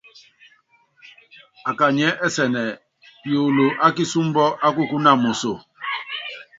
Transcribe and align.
Akanyiɛ́ 1.69 2.19
ɛsɛ́nɛ 2.25 2.63
piolo 3.21 3.65
ákisúmbɔ́ 3.85 4.47
ákukúna 4.67 5.11
moso. 5.21 5.53